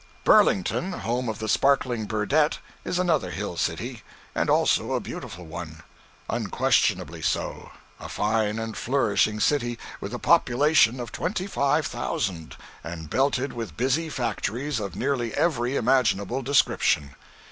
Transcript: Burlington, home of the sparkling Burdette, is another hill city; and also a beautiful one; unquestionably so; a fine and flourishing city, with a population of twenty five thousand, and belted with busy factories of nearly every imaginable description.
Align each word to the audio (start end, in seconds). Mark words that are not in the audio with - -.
Burlington, 0.23 0.93
home 0.93 1.29
of 1.29 1.37
the 1.37 1.47
sparkling 1.47 2.07
Burdette, 2.07 2.57
is 2.83 2.97
another 2.97 3.29
hill 3.29 3.55
city; 3.55 4.01
and 4.33 4.49
also 4.49 4.93
a 4.93 4.99
beautiful 4.99 5.45
one; 5.45 5.83
unquestionably 6.27 7.21
so; 7.21 7.69
a 7.99 8.09
fine 8.09 8.57
and 8.57 8.75
flourishing 8.75 9.39
city, 9.39 9.77
with 9.99 10.11
a 10.11 10.17
population 10.17 10.99
of 10.99 11.11
twenty 11.11 11.45
five 11.45 11.85
thousand, 11.85 12.57
and 12.83 13.11
belted 13.11 13.53
with 13.53 13.77
busy 13.77 14.09
factories 14.09 14.79
of 14.79 14.95
nearly 14.95 15.35
every 15.35 15.75
imaginable 15.75 16.41
description. 16.41 17.11